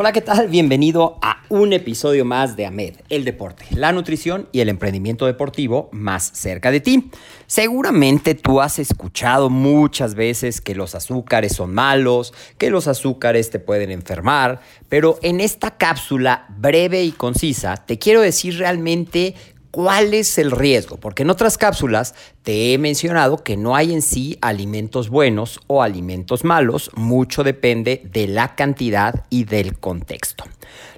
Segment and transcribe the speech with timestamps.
[0.00, 0.48] Hola, ¿qué tal?
[0.48, 5.90] Bienvenido a un episodio más de AMED, el deporte, la nutrición y el emprendimiento deportivo
[5.92, 7.10] más cerca de ti.
[7.46, 13.58] Seguramente tú has escuchado muchas veces que los azúcares son malos, que los azúcares te
[13.58, 19.34] pueden enfermar, pero en esta cápsula breve y concisa te quiero decir realmente
[19.70, 20.96] ¿Cuál es el riesgo?
[20.96, 25.82] Porque en otras cápsulas te he mencionado que no hay en sí alimentos buenos o
[25.82, 30.44] alimentos malos, mucho depende de la cantidad y del contexto.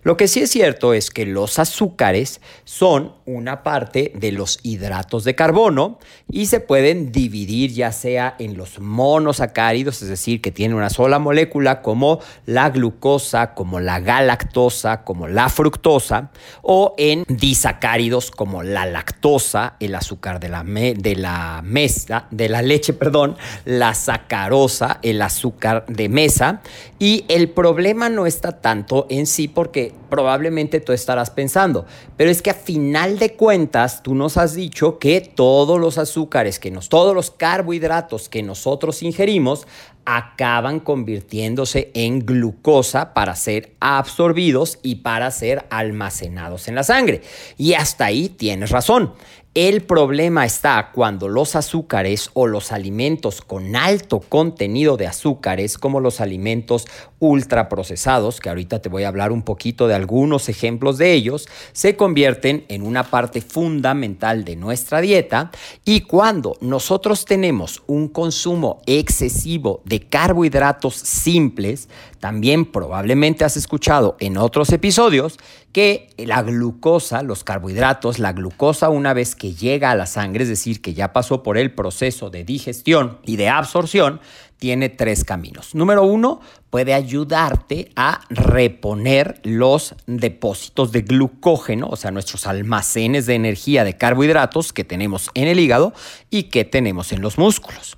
[0.04, 5.22] Lo que sí es cierto es que los azúcares son una parte de los hidratos
[5.22, 10.76] de carbono y se pueden dividir ya sea en los monosacáridos, es decir, que tienen
[10.76, 18.32] una sola molécula como la glucosa, como la galactosa, como la fructosa, o en disacáridos
[18.32, 23.94] como la lactosa, el azúcar de la, de la mesa, de la leche, perdón, la
[23.94, 26.60] sacarosa, el azúcar de mesa.
[26.98, 31.86] Y el problema no está tanto en sí porque probablemente tú estarás pensando,
[32.18, 36.58] pero es que a final de cuentas tú nos has dicho que todos los azúcares,
[36.58, 39.66] que nos, todos los carbohidratos que nosotros ingerimos
[40.04, 47.22] acaban convirtiéndose en glucosa para ser absorbidos y para ser almacenados en la sangre.
[47.56, 49.14] Y hasta ahí tienes razón.
[49.54, 56.00] El problema está cuando los azúcares o los alimentos con alto contenido de azúcares, como
[56.00, 56.86] los alimentos
[57.18, 61.96] ultraprocesados, que ahorita te voy a hablar un poquito de algunos ejemplos de ellos, se
[61.96, 65.50] convierten en una parte fundamental de nuestra dieta.
[65.84, 71.90] Y cuando nosotros tenemos un consumo excesivo de carbohidratos simples,
[72.22, 75.40] también probablemente has escuchado en otros episodios
[75.72, 80.48] que la glucosa, los carbohidratos, la glucosa una vez que llega a la sangre, es
[80.48, 84.20] decir, que ya pasó por el proceso de digestión y de absorción,
[84.56, 85.74] tiene tres caminos.
[85.74, 86.38] Número uno,
[86.70, 93.96] puede ayudarte a reponer los depósitos de glucógeno, o sea, nuestros almacenes de energía de
[93.96, 95.92] carbohidratos que tenemos en el hígado
[96.30, 97.96] y que tenemos en los músculos.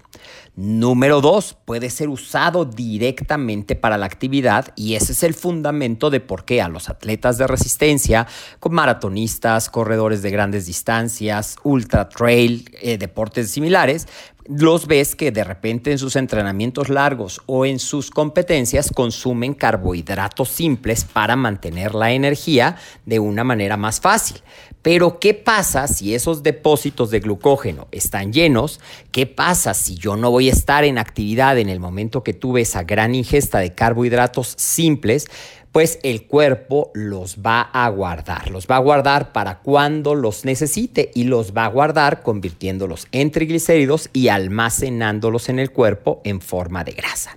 [0.56, 6.20] Número dos, puede ser usado directamente para la actividad y ese es el fundamento de
[6.20, 8.28] por qué a los atletas de resistencia,
[8.60, 14.06] con maratonistas, corredores de grandes distancias, ultra trail, eh, deportes similares,
[14.46, 20.50] los ves que de repente en sus entrenamientos largos o en sus competencias consumen carbohidratos
[20.50, 22.76] simples para mantener la energía
[23.06, 24.38] de una manera más fácil.
[24.82, 28.80] Pero ¿qué pasa si esos depósitos de glucógeno están llenos?
[29.12, 32.60] ¿Qué pasa si yo no voy a estar en actividad en el momento que tuve
[32.60, 35.26] esa gran ingesta de carbohidratos simples?
[35.74, 41.10] Pues el cuerpo los va a guardar, los va a guardar para cuando los necesite
[41.16, 46.84] y los va a guardar convirtiéndolos en triglicéridos y almacenándolos en el cuerpo en forma
[46.84, 47.36] de grasa.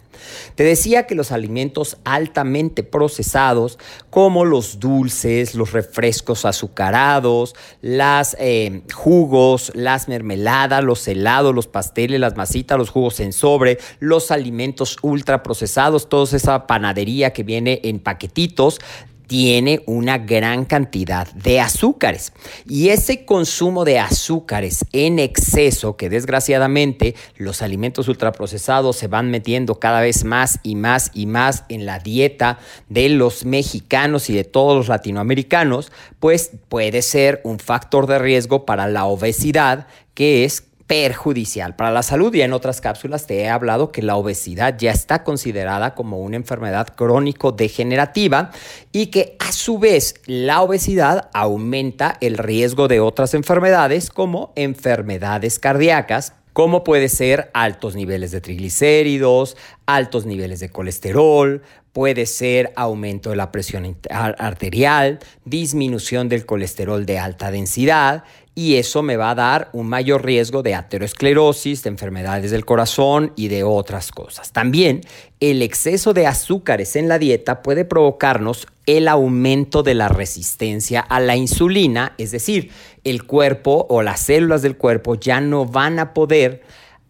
[0.55, 3.79] Te decía que los alimentos altamente procesados,
[4.09, 12.19] como los dulces, los refrescos azucarados, las eh, jugos, las mermeladas, los helados, los pasteles,
[12.19, 17.81] las masitas, los jugos en sobre, los alimentos ultra procesados, toda esa panadería que viene
[17.83, 18.79] en paquetitos,
[19.27, 22.33] tiene una gran cantidad de azúcares.
[22.67, 29.75] Y ese consumo de azúcares en exceso, que desgraciadamente los alimentos ultraprocesados se van metiendo
[29.75, 32.59] cada vez más y más y más en la dieta
[32.89, 38.65] de los mexicanos y de todos los latinoamericanos, pues puede ser un factor de riesgo
[38.65, 42.33] para la obesidad que es perjudicial para la salud.
[42.33, 46.37] Y en otras cápsulas te he hablado que la obesidad ya está considerada como una
[46.37, 48.51] enfermedad crónico-degenerativa
[48.91, 55.59] y que a su vez la obesidad aumenta el riesgo de otras enfermedades como enfermedades
[55.59, 61.61] cardíacas, como puede ser altos niveles de triglicéridos, altos niveles de colesterol,
[61.93, 68.23] puede ser aumento de la presión arterial, disminución del colesterol de alta densidad
[68.57, 73.31] y eso me va a dar un mayor riesgo de aterosclerosis, de enfermedades del corazón
[73.35, 74.51] y de otras cosas.
[74.51, 75.01] También
[75.39, 81.19] el exceso de azúcares en la dieta puede provocarnos el aumento de la resistencia a
[81.19, 82.71] la insulina, es decir,
[83.03, 86.63] el cuerpo o las células del cuerpo ya no van a poder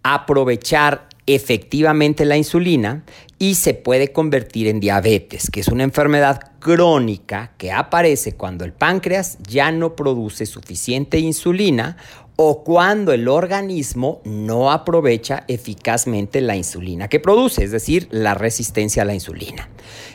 [0.04, 3.04] aprovechar efectivamente la insulina
[3.38, 8.74] y se puede convertir en diabetes, que es una enfermedad crónica que aparece cuando el
[8.74, 11.98] páncreas ya no produce suficiente insulina
[12.40, 19.02] o cuando el organismo no aprovecha eficazmente la insulina que produce, es decir, la resistencia
[19.02, 19.70] a la insulina.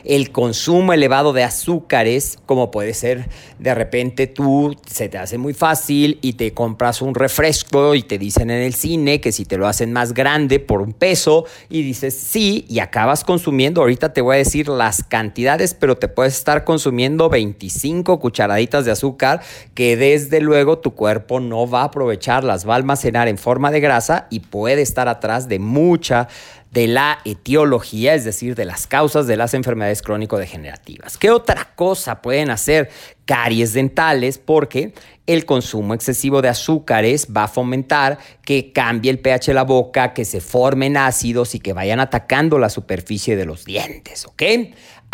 [0.05, 3.27] El consumo elevado de azúcares, como puede ser
[3.59, 8.17] de repente tú se te hace muy fácil y te compras un refresco y te
[8.17, 11.83] dicen en el cine que si te lo hacen más grande por un peso y
[11.83, 16.37] dices sí y acabas consumiendo, ahorita te voy a decir las cantidades, pero te puedes
[16.37, 19.41] estar consumiendo 25 cucharaditas de azúcar
[19.73, 22.12] que desde luego tu cuerpo no va a aprovechar
[22.43, 26.27] las va a almacenar en forma de grasa y puede estar atrás de mucha
[26.73, 31.19] de la etiología, es decir, de las causas de las enfermedades crónico-degenerativas.
[31.19, 32.89] ¿Qué otra cosa pueden hacer
[33.25, 34.39] caries dentales?
[34.39, 34.93] Porque
[35.27, 40.13] el consumo excesivo de azúcares va a fomentar que cambie el pH de la boca,
[40.13, 44.41] que se formen ácidos y que vayan atacando la superficie de los dientes, ¿ok?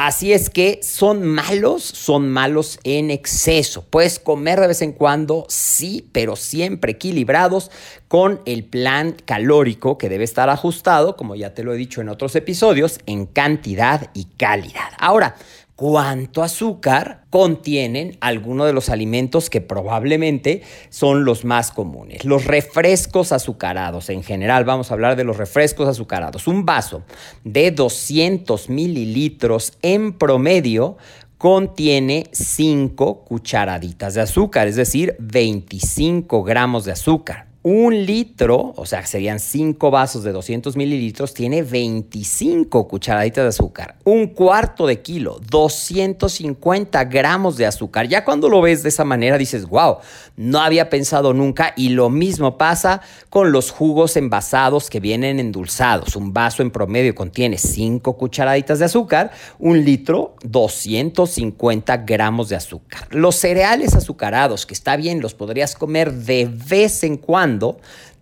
[0.01, 3.83] Así es que son malos, son malos en exceso.
[3.89, 7.69] Puedes comer de vez en cuando, sí, pero siempre equilibrados
[8.07, 12.07] con el plan calórico que debe estar ajustado, como ya te lo he dicho en
[12.07, 14.93] otros episodios, en cantidad y calidad.
[14.99, 15.35] Ahora,
[15.79, 22.25] cuánto azúcar contienen algunos de los alimentos que probablemente son los más comunes.
[22.25, 26.47] Los refrescos azucarados, en general vamos a hablar de los refrescos azucarados.
[26.47, 27.03] Un vaso
[27.45, 30.97] de 200 mililitros en promedio
[31.37, 37.48] contiene 5 cucharaditas de azúcar, es decir, 25 gramos de azúcar.
[37.61, 43.97] Un litro, o sea, serían 5 vasos de 200 mililitros, tiene 25 cucharaditas de azúcar.
[44.05, 48.07] Un cuarto de kilo, 250 gramos de azúcar.
[48.07, 49.97] Ya cuando lo ves de esa manera dices, wow,
[50.37, 51.73] no había pensado nunca.
[51.75, 56.15] Y lo mismo pasa con los jugos envasados que vienen endulzados.
[56.15, 59.31] Un vaso en promedio contiene 5 cucharaditas de azúcar.
[59.59, 63.05] Un litro, 250 gramos de azúcar.
[63.11, 67.48] Los cereales azucarados, que está bien, los podrías comer de vez en cuando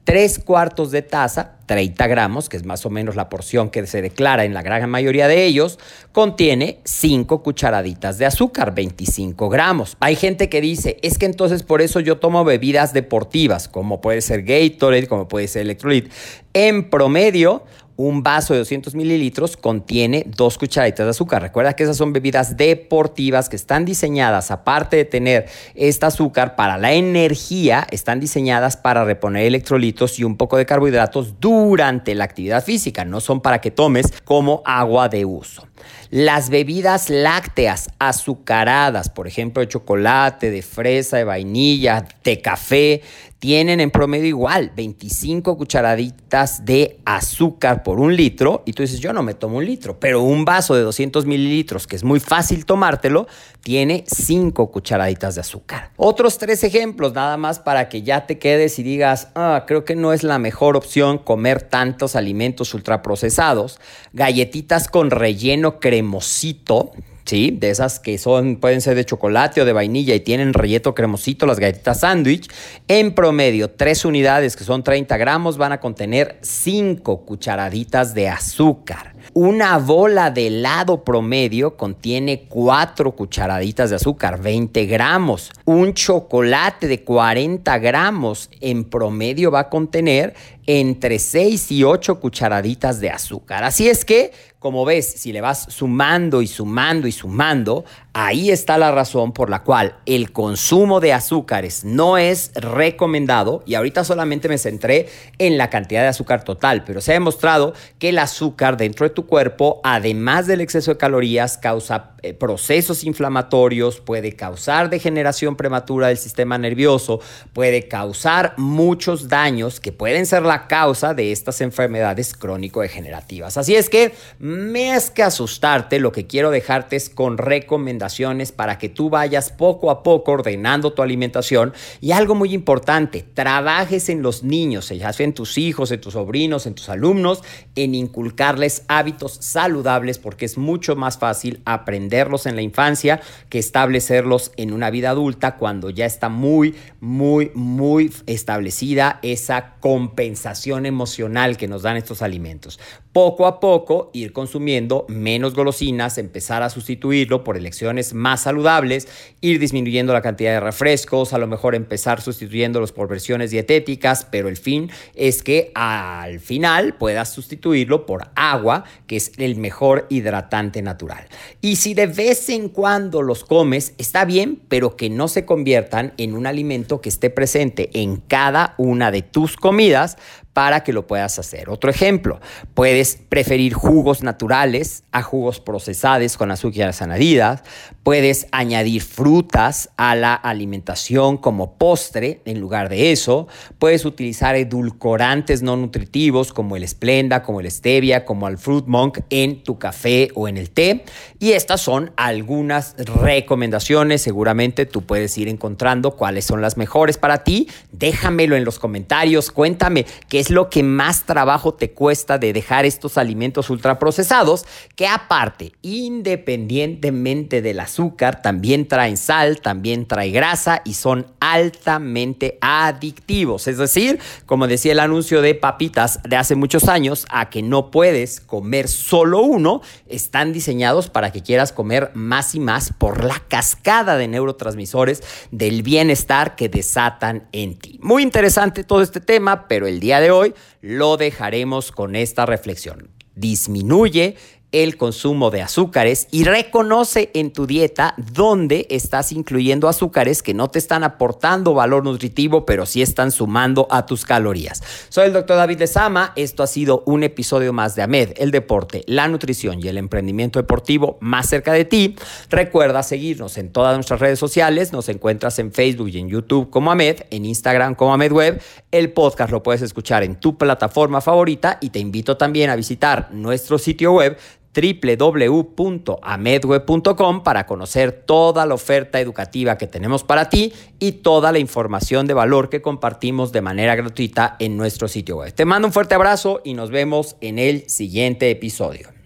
[0.07, 4.01] tres cuartos de taza, 30 gramos, que es más o menos la porción que se
[4.01, 5.79] declara en la gran mayoría de ellos,
[6.13, 9.97] contiene 5 cucharaditas de azúcar, 25 gramos.
[9.99, 14.21] Hay gente que dice, es que entonces por eso yo tomo bebidas deportivas, como puede
[14.21, 16.09] ser Gatorade, como puede ser Electrolyte.
[16.53, 17.65] En promedio,
[17.97, 21.41] un vaso de 200 mililitros contiene dos cucharaditas de azúcar.
[21.41, 26.77] Recuerda que esas son bebidas deportivas que están diseñadas, aparte de tener este azúcar para
[26.77, 32.63] la energía, están diseñadas para reponer electrolitos y un poco de carbohidratos durante la actividad
[32.63, 33.03] física.
[33.03, 35.67] No son para que tomes como agua de uso.
[36.09, 43.01] Las bebidas lácteas azucaradas, por ejemplo, de chocolate, de fresa, de vainilla, de café,
[43.39, 48.63] tienen en promedio igual 25 cucharaditas de azúcar por un litro.
[48.65, 51.85] Y tú dices, yo no me tomo un litro, pero un vaso de 200 mililitros,
[51.85, 53.27] que es muy fácil tomártelo,
[53.61, 55.91] tiene 5 cucharaditas de azúcar.
[55.97, 59.95] Otros tres ejemplos, nada más para que ya te quedes y digas, ah, creo que
[59.95, 63.79] no es la mejor opción comer tantos alimentos ultraprocesados.
[64.13, 66.91] Galletitas con relleno cremosito
[67.27, 67.51] ¿sí?
[67.51, 71.45] De esas que son, pueden ser de chocolate o de vainilla y tienen relleno cremosito,
[71.45, 72.49] las galletitas sándwich.
[72.87, 79.16] En promedio, tres unidades que son 30 gramos van a contener 5 cucharaditas de azúcar.
[79.33, 85.51] Una bola de helado promedio contiene 4 cucharaditas de azúcar, 20 gramos.
[85.65, 90.33] Un chocolate de 40 gramos en promedio va a contener
[90.65, 93.63] entre 6 y 8 cucharaditas de azúcar.
[93.63, 97.85] Así es que, como ves, si le vas sumando y sumando y sumando,
[98.19, 103.75] Ahí está la razón por la cual el consumo de azúcares no es recomendado y
[103.75, 105.07] ahorita solamente me centré
[105.37, 109.13] en la cantidad de azúcar total, pero se ha demostrado que el azúcar dentro de
[109.13, 116.07] tu cuerpo, además del exceso de calorías, causa eh, procesos inflamatorios, puede causar degeneración prematura
[116.07, 117.19] del sistema nervioso,
[117.53, 123.57] puede causar muchos daños que pueden ser la causa de estas enfermedades crónico-degenerativas.
[123.57, 128.06] Así es que, más que asustarte, lo que quiero dejarte es con recomendaciones
[128.55, 134.09] para que tú vayas poco a poco ordenando tu alimentación y algo muy importante, trabajes
[134.09, 137.43] en los niños, sea en tus hijos, en tus sobrinos, en tus alumnos,
[137.75, 144.51] en inculcarles hábitos saludables porque es mucho más fácil aprenderlos en la infancia que establecerlos
[144.57, 151.67] en una vida adulta cuando ya está muy, muy, muy establecida esa compensación emocional que
[151.67, 152.79] nos dan estos alimentos.
[153.17, 159.07] Poco a poco ir consumiendo menos golosinas, empezar a sustituirlo por elecciones más saludables,
[159.41, 164.49] ir disminuyendo la cantidad de refrescos, a lo mejor empezar sustituyéndolos por versiones dietéticas, pero
[164.49, 170.83] el fin es que al final puedas sustituirlo por agua, que es el mejor hidratante
[170.83, 171.25] natural.
[171.59, 176.13] Y si de vez en cuando los comes, está bien, pero que no se conviertan
[176.17, 180.19] en un alimento que esté presente en cada una de tus comidas
[180.57, 181.69] para que lo puedas hacer.
[181.69, 182.39] Otro ejemplo,
[182.73, 187.61] puedes preferir jugos naturales a jugos procesados con azúcares añadidas,
[188.01, 193.47] puedes añadir frutas a la alimentación como postre en lugar de eso,
[193.77, 199.19] puedes utilizar edulcorantes no nutritivos como el Splenda, como el Stevia, como el Fruit Monk
[199.29, 201.05] en tu café o en el té.
[201.37, 207.43] Y estas son algunas recomendaciones, seguramente tú puedes ir encontrando cuáles son las mejores para
[207.43, 207.69] ti.
[207.91, 212.85] Déjamelo en los comentarios, cuéntame qué es lo que más trabajo te cuesta de dejar
[212.85, 220.93] estos alimentos ultraprocesados, que aparte, independientemente del azúcar, también traen sal, también trae grasa y
[220.93, 223.67] son altamente adictivos.
[223.67, 227.91] Es decir, como decía el anuncio de papitas de hace muchos años, a que no
[227.91, 233.41] puedes comer solo uno, están diseñados para que quieras comer más y más por la
[233.49, 237.99] cascada de neurotransmisores del bienestar que desatan en ti.
[238.01, 242.45] Muy interesante todo este tema, pero el día de hoy hoy lo dejaremos con esta
[242.45, 243.09] reflexión.
[243.35, 244.35] Disminuye
[244.71, 250.69] el consumo de azúcares y reconoce en tu dieta dónde estás incluyendo azúcares que no
[250.69, 254.83] te están aportando valor nutritivo, pero sí están sumando a tus calorías.
[255.09, 256.33] Soy el doctor David Lezama.
[256.35, 260.59] Esto ha sido un episodio más de AMED, el deporte, la nutrición y el emprendimiento
[260.59, 262.15] deportivo más cerca de ti.
[262.49, 264.91] Recuerda seguirnos en todas nuestras redes sociales.
[264.91, 268.61] Nos encuentras en Facebook y en YouTube como AMED, en Instagram como AMED Web.
[268.91, 273.29] El podcast lo puedes escuchar en tu plataforma favorita y te invito también a visitar
[273.31, 274.37] nuestro sitio web
[274.77, 282.27] www.amedweb.com para conocer toda la oferta educativa que tenemos para ti y toda la información
[282.27, 285.53] de valor que compartimos de manera gratuita en nuestro sitio web.
[285.53, 289.16] Te mando un fuerte abrazo y nos vemos en el siguiente episodio.